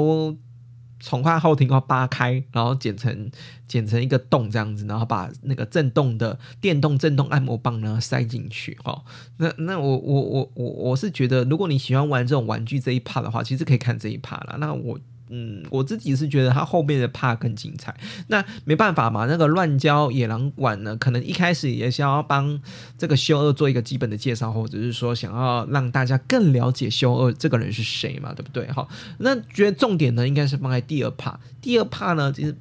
[1.00, 3.30] 从他后庭后扒开，然后剪成
[3.66, 8.76] 剪成一个洞这样子，然后把那个震动的电动震动按摩棒呢塞进去。
[8.84, 9.02] 哈，
[9.38, 14.58] 那那我我我我我是觉得，如果你喜欢玩这种玩具这一趴的话，其实可以看这一趴了。
[14.58, 15.00] 那我。
[15.28, 17.94] 嗯，我自己是觉得他后面的怕更精彩。
[18.28, 22.60] 那没办法嘛，那个乱交野狼馆呢，可能一开始也是要帮
[22.96, 28.70] 这个修二做一个基本的介绍，或者是说想要让大家更了解修二这个人是谁嘛，对不对？
[28.70, 31.40] 好，那觉得重点呢，应该是放在第二怕。
[31.60, 32.56] 第二怕呢，其实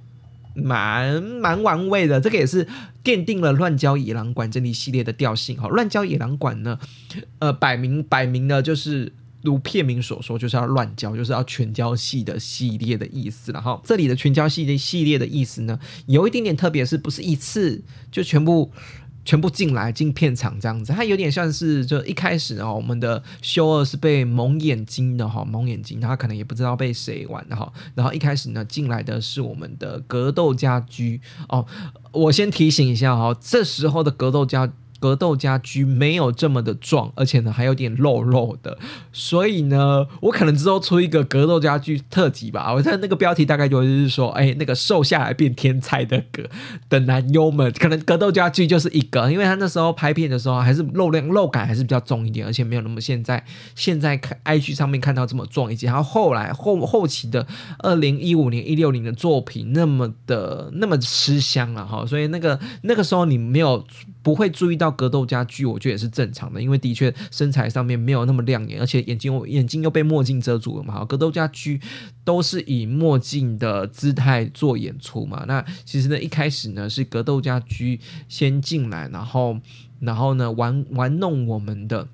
[0.55, 2.67] 蛮蛮玩味的，这个也是
[3.03, 5.55] 奠定了乱交野狼馆这一系列的调性。
[5.57, 6.79] 哈，乱交野狼馆呢，
[7.37, 9.13] 呃，摆明摆明的就是。
[9.45, 13.79] 如片名所说，就是要乱交，就是要全交系的系列的意思了哈。
[13.85, 17.81] 这里的全交系列系列的意思呢，有一点点特别，是不是一次
[18.11, 18.71] 就全部
[19.23, 20.91] 全部进来进片场这样子？
[20.91, 27.71] 它有点像是就一开始哦，我们的修二是被蒙眼睛的哈，蒙眼睛，他可能也不知道被谁玩的哈。
[27.93, 31.65] 然后一开始呢，进来的是我们的格斗家居哦。
[32.11, 34.73] 我先提醒一下哈，这时候的格斗家。
[35.05, 38.75] 格斗家居没有这么的壮，而且呢还有点肉肉的，
[39.13, 42.73] 所以呢，我可能之后出一个格斗家居特辑吧。
[42.73, 46.41] 我在那个标题大概就是说，哎，那个瘦下来变天才的格
[46.89, 55.85] 的男优们，可能格斗家居就是一个，因为他那时候拍片的时候还是肉量肉感还是比较重一点，而且没有那么现在现在看 IG 上面看到这么壮一些。
[55.85, 57.45] 然后后来后后期的
[57.77, 63.85] 二零一五年一六年的作品那么的那么吃香了哈，所以那个那个时候你没有
[64.23, 64.94] 不会注意到。
[64.95, 71.05] 格斗家居，我觉得也是正常的，因为的确身材上面没有那么亮眼，而且眼睛眼睛又被墨镜遮住了嘛。
[71.05, 71.79] 格斗家居
[72.23, 75.45] 都是以墨镜的姿态做演出嘛。
[75.47, 79.59] 那其实呢，一开始呢是格斗家居先进来，然后
[79.99, 82.07] 然后呢玩玩弄我们的。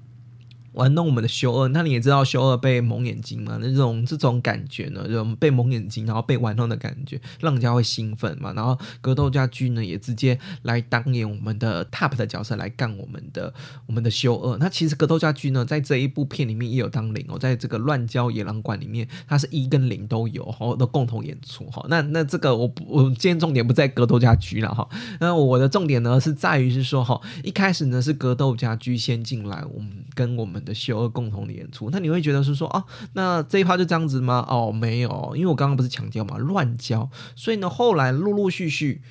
[0.74, 3.58] 玩弄我们的修二，那你也知道修二被蒙眼睛嘛？
[3.62, 8.54] 那种这种感觉呢，这种被蒙眼睛，然后被玩弄的感觉，让人家会兴奋嘛。
[8.54, 13.54] 然后格斗家居呢，也直接来当演我们的 top 的角色来干我们的
[13.86, 14.58] 我们的修二。
[14.60, 21.86] 那其实格斗家居呢，在这一部片里面也有当零哦，在这个乱交野狼馆里面，它是一跟零都有哈，都共同演出哈。
[21.90, 24.88] 那那这个我我今天重点不在格斗家居了哈。
[25.20, 30.61] 那我的重点呢是在于是说哈，一开始呢是格斗家居先进来，我们跟我们。
[30.64, 34.46] 的秀儿共同的演出，那你会觉得是说啊，那这一趴就这样子吗？
[34.50, 39.02] 哦，没有，因为我刚刚不是强调嘛，乱交，所以呢，后来陆陆续续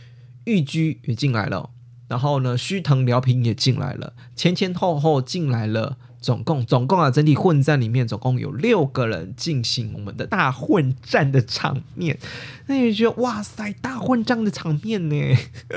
[0.45, 1.71] 玉居也进来了，
[2.09, 5.97] 然后呢，须藤辽平也进来了，前前后后进来了。
[6.21, 12.19] 总共总共啊，整体混战里面总共有六个人进行我们的大混战的场面，
[12.67, 15.17] 那你就觉得哇塞，大混战的场面呢？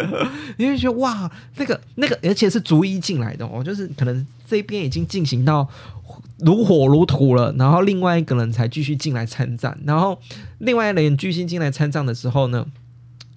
[0.58, 5.68] 你会觉得哇，那个那个，而且是逐一进来的哦，就是可能这边已经进行到
[6.40, 10.20] 如火如荼了，然后另外一个人才继续进来参战，然后
[10.60, 12.66] 另外一个人继续进来参战的时候呢？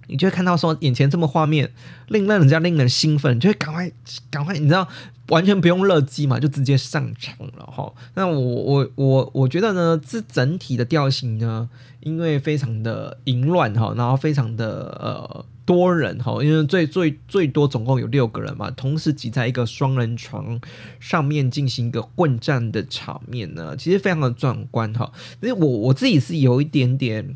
[0.07, 1.71] 你就会看到说眼前这么画面，
[2.07, 3.91] 令让人家令人兴奋，就会赶快
[4.29, 4.87] 赶快，你知道
[5.27, 7.93] 完全不用热机嘛，就直接上场了哈。
[8.15, 20.57] 那我我我我觉得呢，这整体的调性呢，因为非常的淫乱哈，然后非常的呃多人哈，因为最最最多总共有六个人嘛，同时挤在一个双人床
[21.01, 25.11] 上面进行一个混战的场面呢，其实非常的壮观哈。
[25.41, 27.35] 因为我我自己是有一点点。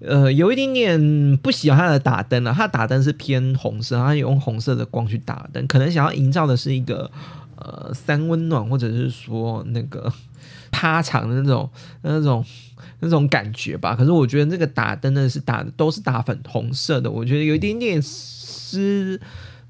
[0.00, 7.10] 呃，有一点点不喜欢它的打灯了，它打灯是偏红色，它用红色的光去打灯，可能想要营造的是一个
[7.56, 10.12] 呃三温暖，或者是说那个
[10.70, 11.70] 趴场的那种
[12.02, 12.44] 那种
[13.00, 13.94] 那种感觉吧。
[13.94, 19.18] 可是我觉得那个打灯呢是打都是打粉红色的，我觉得有一点点失，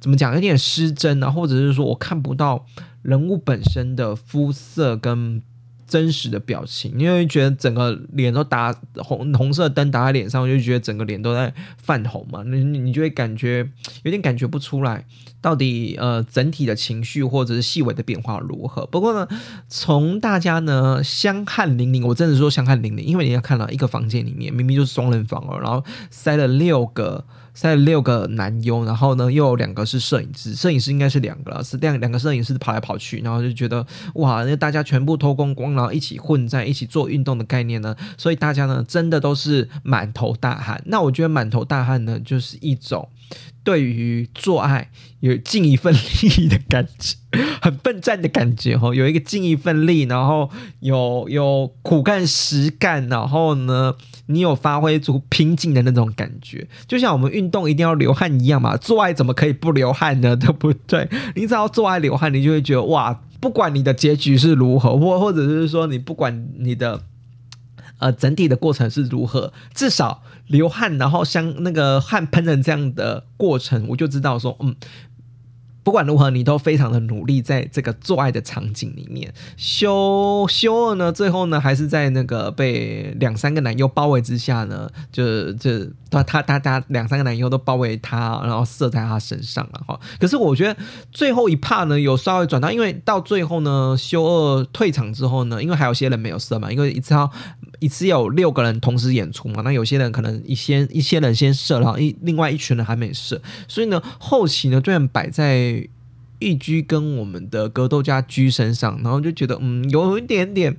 [0.01, 2.67] 怎么讲，有点失真啊，或者是说我看不到
[3.03, 5.43] 人物本身的肤色跟。
[5.87, 13.68] 真实的表情，因为觉得整个脸都打红红色灯打在脸上，我就觉得整个脸都在泛红嘛，你你就会感觉
[14.03, 15.05] 有点感觉不出来，
[15.40, 18.87] 到底呃整体的情绪或者是细微的变化如何。
[18.87, 19.29] 不过呢，
[19.68, 27.25] 从大家呢相看淋漓，我真的说相看淋漓，因为你要看到一个房间里面明明就是双人房哦，然后塞了六个。
[27.55, 40.83] 塞了六个男优，然后呢又有两个是摄影师，摄影师应该是两个了，是两两个摄影师跑来跑去，然后就觉得哇，那大家全部脱光光，然后一起混在一起做运动的概念呢，所以大家呢真的都是满头大汗。
[40.87, 43.09] 那我觉得满头大汗呢，就是一种。
[43.62, 47.16] 对于做爱有尽一份力的感觉，
[47.62, 53.94] 很奋战的感觉哈，有一个尽一份力，然后有有苦干实干，然后呢，
[54.27, 60.37] 你有发挥出拼劲的那种感觉，就像我们运动一定要流汗一样嘛，做爱怎么可以不流汗呢？
[60.37, 61.09] 对不对？
[61.35, 67.03] 你只要做爱流汗，你就会觉得哇，不管你的结局是如何，或或者是说你不管你的。
[68.05, 69.51] 呃，整体的过程是如何？
[69.75, 74.77] 至少流汗，然后像那个汗喷成这样的过程，我就知道说，嗯。
[75.83, 85.71] 不管如何，你都非常的努力，在这个做爱的场景里面，修修二呢，最后呢，还是在那个被两三个男优包围之下呢，就就
[86.22, 89.98] 他他他他两三个男优都包围他，然后射在他身上了哈。
[90.20, 90.77] 可是我觉得
[91.11, 97.31] 最后一帕呢，有稍微转到，因为到最后呢，修二退场之后呢，因为还有些人没有射嘛，因为一次要
[97.81, 105.88] 一次有六个人同时演出嘛，那有些人可能一些一些人先射，然后一另外一群人还没射，所以呢，后期呢，虽然摆在。
[106.40, 110.77] 一居跟我们的格斗家居身上，然后就觉得嗯，有一点点，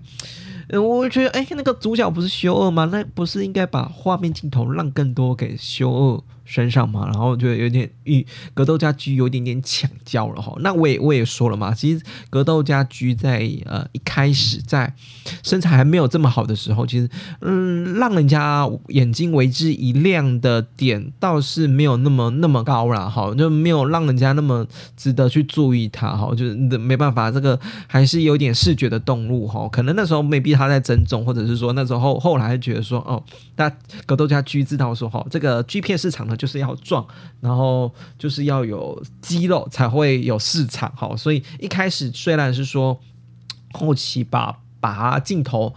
[0.70, 2.90] 我觉得哎，那个主角不是修二吗？
[2.92, 6.24] 那不是应该把画面镜头让更多给修二？
[6.46, 10.56] 身上嘛，然后就有点与格斗家居有点点抢焦了哈。
[10.62, 14.94] 那我也我也说了嘛，其实格斗家居在呃一开始在
[15.44, 17.10] 身材还没有这么好的时候，其实
[17.42, 29.68] 嗯让人家眼睛为之一亮的点倒是没有那么那么高了哈，就没有让人家那么值得去注意他哈，就是没办法，这个还是有点视觉的动物哈。
[29.70, 33.22] 可能那时候没必他在增重，或者是说那时候后来觉得说哦，
[33.56, 33.70] 那
[34.06, 37.06] 格斗家居知道说哈，这个 G 片市场的就是要壮，
[37.40, 41.16] 然后就是要有肌肉才会有市场哈。
[41.16, 43.00] 所以一开始虽然是说
[43.74, 45.74] 后期把把镜头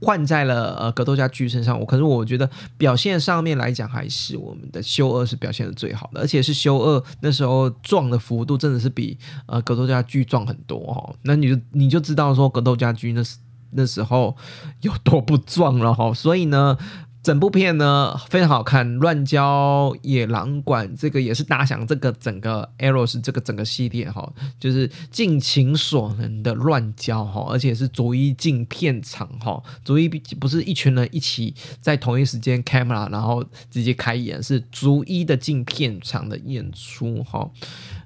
[0.00, 11.14] 换在了呃格斗家居身上，我可是我觉得表现上面来讲，还是我们的修二是表现的最好的，而且是修二那时候壮的幅度真的是比呃格斗家居壮很多哈。
[11.22, 13.22] 那你就你就知道说格斗家居那
[13.70, 14.36] 那时候
[14.80, 16.12] 有多不壮了哈。
[16.12, 16.76] 所以呢。
[17.22, 37.48] 整部片呢非常好看，乱交野狼馆这个也是打响这个整个 Eros 这个整个系列哈，就是尽情所能的乱交哈，而且是逐一进片场哈，逐一不是一群人一起在同一时间 camera 然后直接开演，是逐一的进片场的演出哈。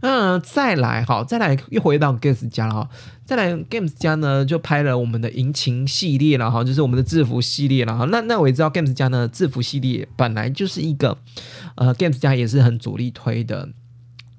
[0.01, 2.89] 嗯，再来哈，再来又回到 Games 家了哈，
[3.25, 8.05] 再来 Games 家呢就拍了我们的迎情系列了哈，就是我们的制服系列了哈。
[8.11, 11.17] 那那我也知道 Games 家呢制服系列本来就是一个
[11.77, 13.69] 呃 Games 家也是很主力推的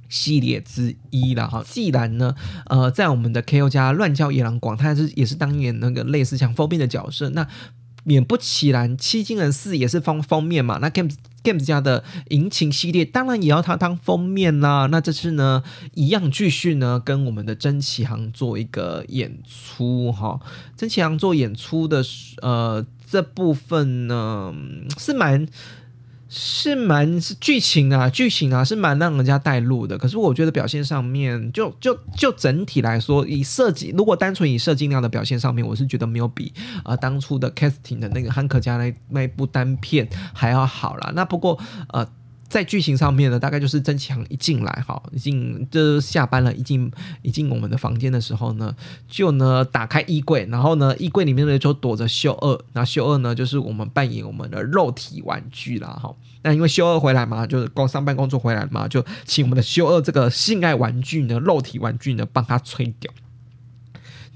[0.10, 1.64] 系列之一了哈。
[1.66, 2.34] 既然呢
[2.68, 7.46] 呃在我们的 KO 家乱叫野狼广，他是也是当年那个类似像封面的角色，那
[8.08, 11.16] 免不其然七金人四也是封封面嘛，那 Games。
[11.44, 14.88] Games 家的引擎系列当然也要他当封面啦。
[14.88, 20.42] 那这次呢，一样继续呢，跟我们的曾奇航做一个演出哈。
[20.76, 22.04] 曾奇航做演出的
[22.42, 24.54] 呃这部分呢，
[24.98, 25.48] 是蛮。
[26.30, 29.98] 是蛮剧情啊，剧情啊是蛮让人家带入的。
[29.98, 36.52] 可是我觉得表现上面，就就就整体来说，以设计如果单纯以设计量的表现上面，我是觉得没有比
[36.84, 41.12] 啊当初的 casting 的那个汉克家那那部单片还要好啦。
[41.16, 41.60] 那不过
[41.90, 42.08] 呃。
[42.50, 46.90] 在剧情上面呢，大概就是曾强一进来哈，已经就是下班了，一进
[47.22, 48.74] 一进我们的房间的时候呢，
[49.08, 56.16] 就呢打开衣柜，然后呢衣柜里面呢就躲着秀二，那秀二呢就是我们扮演我们的肉体玩具啦哈。
[56.44, 63.12] 那因为秀二回来嘛，就是刚上班工作回来嘛，就请我们的秀二这个性爱玩具呢，肉体玩具呢帮他吹掉。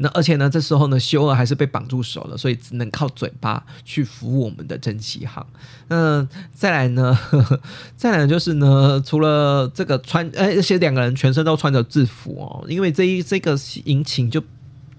[0.01, 5.45] 那而且呢，这时候呢，修二还是被绑住手了，所以只能靠嘴巴去扶我们的蒸汽航。
[5.87, 7.17] 那再来呢，
[7.95, 14.43] 再来就是呢，除了这个穿，而且两个人全身都穿着制服哦，因为这一这个引擎就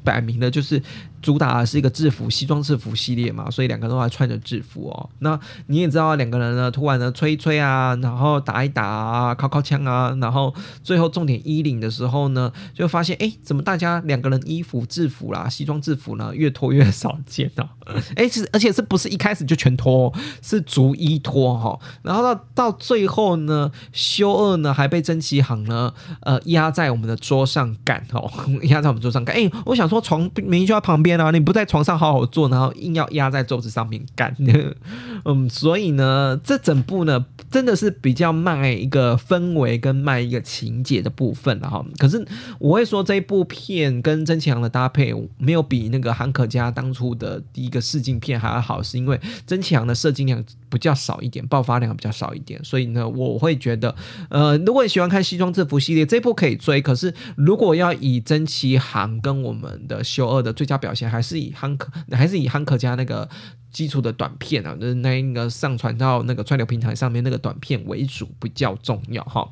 [0.05, 0.83] 摆明了就是。
[1.23, 5.09] 主打的是一个制服西装制服系列嘛，所以两个人都还穿着制服哦。
[5.21, 17.69] 那你也知道，两个人呢突然呢吹一吹啊，然后打一打啊，靠靠枪啊，然后最后重点衣领的时候呢，就发现哎，怎么大家两个人衣服制服啦，西装制服呢越脱越少见呢？
[18.17, 21.79] 哎，是而且是不是一开始就全脱，是逐一脱哈。
[22.03, 28.29] 然后到到最后呢，修二呢还被真奇行呢呃压在我们的桌上干哦，
[28.65, 29.37] 压在我们桌上干。
[29.37, 31.12] 哎，我想说床明明就在旁边。
[31.17, 34.35] 边啊，你不在床上好好做，然后硬要压在桌子上面干。
[35.25, 41.85] 嗯，所以呢，这整部呢真的是比较卖一个氛围跟卖一个情节的部分了哈。
[41.99, 42.27] 可是
[42.59, 50.43] 我会说这一部片跟曾启阳的搭配没有比那个韩可家当初的第一个试镜片还要好，是因为曾启阳的设计量
[50.73, 53.95] 比较少一点，爆发量比较少一点，所以呢，我会觉得，
[54.31, 56.81] 呃，如果你喜欢看西装制服系列，这部可以追。
[56.81, 63.29] 可是如果要以真崎行跟我们的修二的最佳表现，还是以汉克还是以汉克家那个
[63.71, 69.47] 基础的短片啊，那那个上传到那个串流平台上面那个短片为主比较重要哈。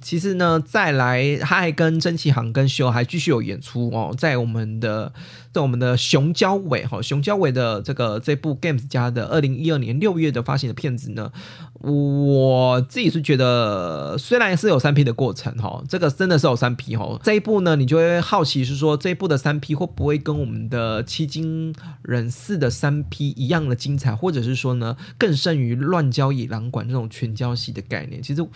[0.00, 5.12] 其实呢，再来他还跟曾启航跟修还继续有演出哦，在我们的
[5.52, 11.32] 在我们的熊交尾哈，熊交尾的这个这部 Games 家的二零一二年六月的发行的片子呢，
[11.80, 28.46] 我自己是觉得虽然是有三 P 的过程哈，这个真的是有三 P 哈，这一部呢，你就会好奇是说这一部的三 P 会不会跟我们的七金人四的三 P 一样的精彩，或者是说呢更胜于乱交野狼馆这种全交戏的概念，其实。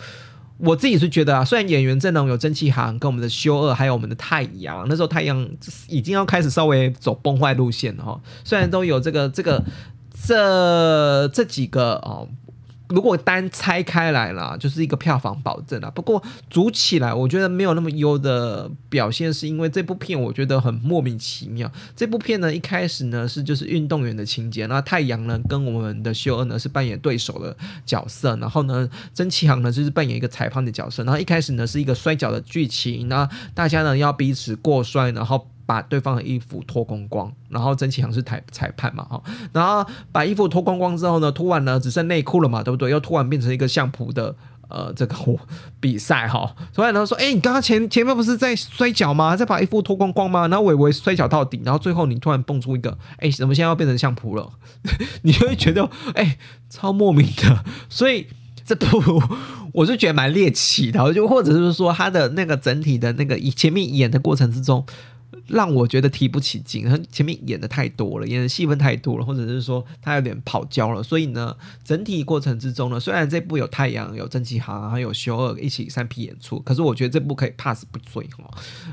[0.57, 5.47] 我自己是觉得啊，虽然演员阵容有蒸汽航跟我们的修二，还有我们的太阳，那时候太阳
[5.87, 8.19] 已经要开始稍微走崩坏路线了哈。
[8.43, 9.63] 虽然都有这个这个
[10.25, 12.27] 这这几个哦。
[12.93, 15.89] 如果单拆开来了，就是一个票房保证了。
[15.89, 21.71] 不过组起来，我觉得没有那么优的表现，是因为这部片我觉得很莫名其妙。
[21.95, 31.03] 这部片呢，一开始呢是就是运动员的情节，那太阳呢跟我们的秀恩呢是扮演对手的角色，然后呢曾启航呢就是扮演一个裁判的角色。
[31.03, 35.47] 然后一开始呢是一个摔跤的剧情，那大家呢要彼此过摔，然后。
[35.73, 39.19] 把对方的衣服脱光光，然后曾启航是裁裁判嘛，哈，
[39.51, 42.91] 然后把衣服脱光光之后呢，突然呢只剩内裤了嘛，对不对？
[42.91, 44.35] 又突然变成一个相扑的
[44.69, 45.15] 呃这个
[45.79, 49.35] 比赛哈，所以呢说，哎，你刚刚前前面不是在摔跤吗？
[49.35, 50.47] 在把衣服脱光光吗？
[50.47, 54.47] 然后我以为摔跤到底，然后最后你突然蹦出一个，哎，怎么现在要变成相扑了？
[55.23, 56.37] 你就会觉得，哎，
[56.69, 57.63] 超莫名的。
[57.89, 58.27] 所以
[58.63, 59.23] 这部
[59.73, 64.85] 我是觉得蛮猎奇的，就或者是说他的那个整体的那个前面演的过程之中。
[65.47, 78.49] 让我觉得提不起劲，他前面演的太多了，演的戏份太多了，或者是说他有点跑焦了，所以呢，整体过程之中呢，虽然这部有太阳、有曾启航还有修二一起三 P 演出，可是我觉得这部可以 pass 不追哈，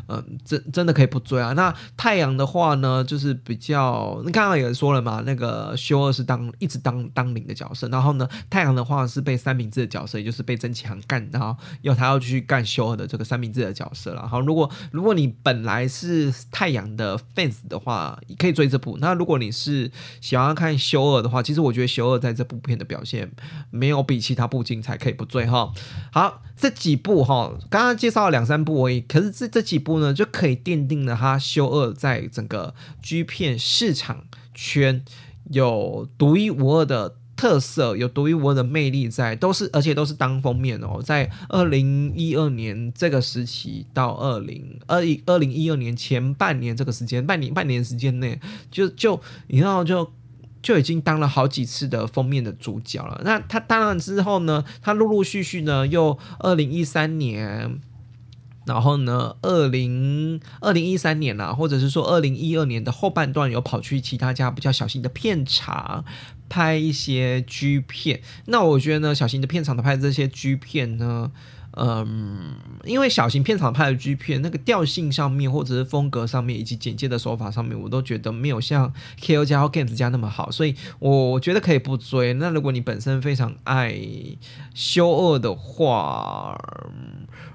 [0.09, 1.53] 嗯，真真的可以不追啊。
[1.53, 14.27] 那太阳的话呢，就是比较，你刚刚也说了嘛，那个修二是当一直当当领的角色，然后呢，太阳的话是被三明治的角色，也就是被曾启航干，然后要他要去干修二的这个三明治的角色了。
[14.27, 18.99] 好，如果如果你本来是太阳的 fans 的话，可以追这部。
[19.01, 23.31] 那如果你是想要看修二的话，其实我觉得修二在这部片的表现
[23.71, 25.73] 没有比其他部精彩，可以不追哈。
[26.13, 34.25] 好，这几部哈，刚刚介绍了两三部而已，可是这这几部呢，就可以奠定了他修二在整个 G 片市场
[34.55, 35.05] 圈
[35.51, 37.17] 有独一无二的。
[37.41, 41.01] 特色有独一无二的魅力在，都是而且都是当封面哦。
[41.03, 48.39] 在二零一二年这个时期到二零二一二零一二年前半年这个时间，半年半年时间内，
[48.71, 49.19] 就就
[49.49, 50.13] 你知道就
[50.61, 53.23] 就已经当了好几次的封面的主角了。
[53.25, 57.81] 那他当然之后呢，他陆陆续续呢，又二零一三年。
[58.67, 66.05] 然后呢，二零二零一三年啊，或者是说二零一二年的后半段，有跑去其他家比较小型的片场
[66.51, 68.21] 拍一些 G 片。
[68.45, 71.33] 那我觉得呢，小型的片场的拍这些 G 片呢。
[71.77, 79.45] 嗯，因为小型片场拍的 G 片，那个调性上面，或者是风格上面，以及剪接的手法上面，我都觉得没有像 K.O.
[79.45, 82.33] 加或 Games 加那么好，所以我觉得可以不追。
[82.35, 83.97] 那如果你本身非常爱
[84.75, 86.59] 修二的话，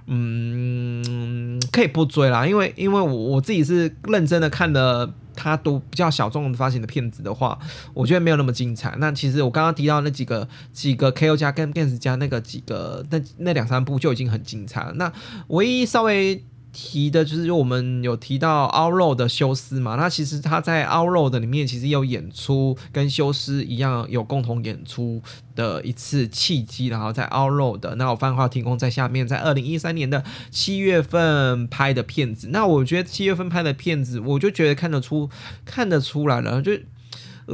[0.08, 5.14] 嗯，可以不追啦，因为因为我我自己是认真的看的。
[5.36, 7.58] 他都比较小众发行的片子的话，
[7.94, 8.96] 我觉得没有那么精彩。
[8.98, 11.36] 那其实我刚刚提到那几个几个 K.O.
[11.38, 14.94] 加跟 Gans 加那个几个那那两三部就已经很精彩了。
[14.94, 15.12] 那
[15.48, 16.44] 唯一稍微。
[16.78, 25.22] 提的就是我们有提到 Outro 的修斯嘛，那其实他在 Outro 的里面其实有演出跟修斯一样有共同演出
[25.56, 30.22] 的一次契机，然后在 Outro 的那我番话提供在下面，在二零一三年的
[30.52, 35.30] 七月份拍的片子，那我觉得七月份拍的片子，我就觉得看得出
[35.64, 36.74] 看得出来了，就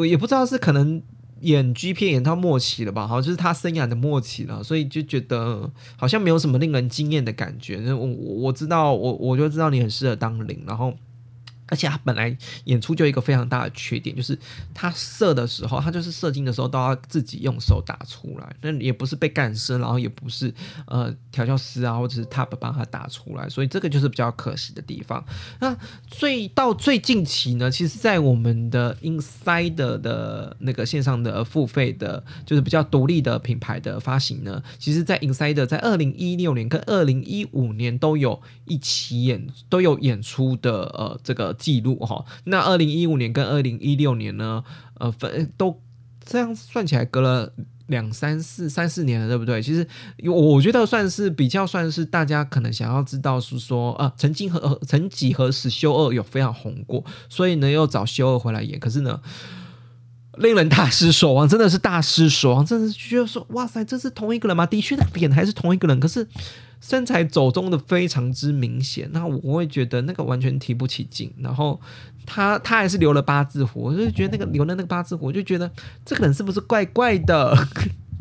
[0.03, 1.03] 也不知道是可能。
[1.41, 3.07] 演 G 片演到末期了吧？
[3.07, 7.93] 好像就是他生涯的末期了，所以就觉得好像没有什么令人惊艳的感觉。
[7.93, 10.93] 我我我知道，我我就知道你很适合当零，然后
[11.71, 14.37] 而且他本来演出就一个非常大的缺点，就是
[14.73, 20.53] 他射的时候，他就是射精的时候都要自己用手打出来，那也不是被干涉，然后也不是
[20.85, 25.23] 呃调教师啊或者是 TAP 帮他打出来，所以这个就是比较可惜的地方。
[25.61, 25.73] 那
[26.09, 41.55] 最到最近期呢，其实，在我们的 Inside 的那个线上的付费的，就是比较独立的品牌的发行呢，其实，在 Inside 在二零一六年跟二零一五年都有一起演都有演出的呃这个。
[41.61, 44.63] 记录哈，那二零一五年跟二零一六年呢，
[44.95, 45.79] 呃，分都
[46.25, 47.53] 这样算起来隔了
[47.85, 49.61] 两三四三四年了，对不对？
[49.61, 49.87] 其实
[50.25, 59.21] 我觉得算是比较算是大家可能想要知道是说，呃，曾经和曾几何时修二有非常红过，所以呢又找修二回来演，可是呢，
[60.37, 64.65] 令人大失所望，真的是大失所望，真的是觉得说，哇塞，这是同一个人吗？
[64.65, 66.27] 的确，那脸还是同一个人，可是。
[66.81, 71.31] 身材走中的非常之明显，那我会觉得那个完全提不起劲。
[71.37, 71.79] 然后
[72.25, 75.71] 他他还是留了八字胡，我就觉得那个留了那个八字胡，我就觉得
[76.03, 77.55] 这个人是不是怪怪的？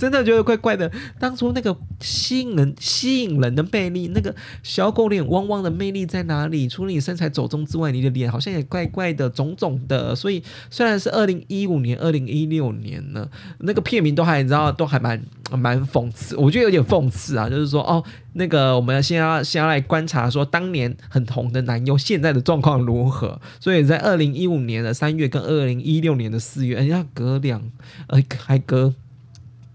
[0.01, 0.91] 真的觉得怪怪的。
[1.19, 6.67] 当初那个吸引人、吸引人的魅力，那个小狗脸汪汪的魅力在哪里？
[6.67, 10.17] 除了你身材走中之外，你的脸好像也怪怪的、肿肿的。
[10.17, 13.29] 所以虽然是二零一五年、二零一六年呢，
[13.59, 15.23] 那个片名都还你知道，都还蛮
[15.53, 16.35] 蛮讽刺。
[16.37, 23.39] 我觉得有点讽刺啊，就是说哦，那个我们先要先要来观察说当年很红的男优现在的状况如何。
[23.61, 27.63] 所以在二零一五年的三月跟二零一六年的四月，哎家，隔两
[28.07, 28.95] 呃还隔。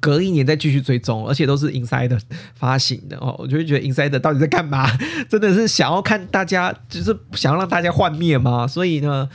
[0.05, 2.19] 隔一年再继续追踪，而且都是 Inside
[2.53, 4.87] 发行的哦，我就会觉得 Inside 到底在干嘛？
[5.27, 8.67] 真的是想要看大家，就是想要让大家幻灭吗？
[8.67, 9.27] 所以呢，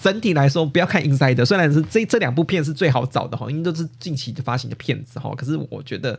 [0.00, 6.18] 整体来说不要看 Inside，虽然是这这两部片是最好找的哈，因为都是近期的发行的片子哈，可是我觉得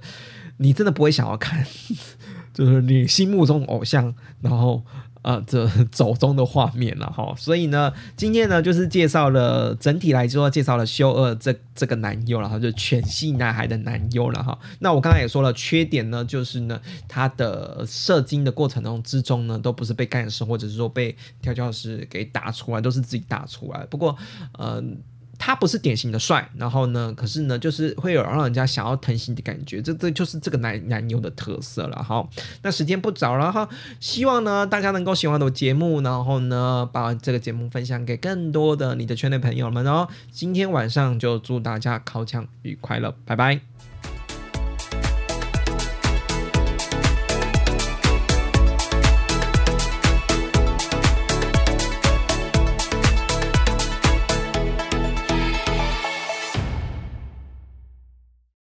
[0.58, 1.66] 你真的不会想要看，
[2.54, 4.84] 就是你心目中偶像，然后。
[5.26, 14.56] 呃，这 走中的画面了哈，所以呢，今天呢就是介绍了整体来说，介绍了修二这这个男优，然后就全系男孩的男优了哈。
[14.78, 23.84] 那我刚才也说了，缺点呢就是呢，他的射精的过程中之中呢，都不是被干涉，或者是说被调教师给打出来，都是自己打出来。
[23.88, 24.16] 不过，
[24.60, 25.02] 嗯。
[25.46, 32.28] 他不是典型的帅，然后呢，可是呢，就是会有让人家想要疼惜的感觉，这这就是这个男男优的特色了哈。
[32.64, 33.70] 那时间不早了哈，
[34.00, 40.08] 希望呢大家能够喜欢的节目，然后呢把这个节目分享给更多的你的圈内朋友们哦。
[40.32, 43.75] 今天晚上就祝大家考枪愉快了，拜拜。